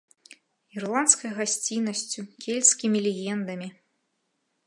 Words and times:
Ірландскай 0.77 1.31
гасціннасцю, 1.39 2.21
кельцкімі 2.45 2.97
легендамі. 3.09 3.67